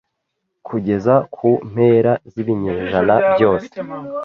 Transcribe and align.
Kugeza 0.67 1.13
ku 1.35 1.49
mpera 1.71 2.13
z'ibinyejana 2.31 3.15
byose 3.33 3.67